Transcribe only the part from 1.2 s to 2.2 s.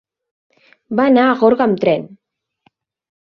a Gorga amb tren.